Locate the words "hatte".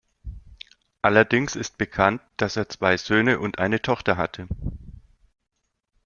4.17-4.47